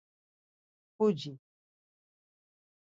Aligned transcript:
Puci! 0.97 1.31